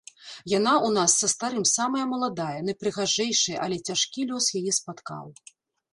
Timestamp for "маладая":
2.15-2.59